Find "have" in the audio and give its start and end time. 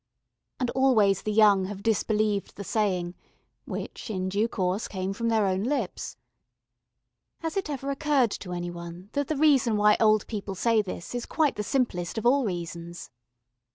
1.65-1.83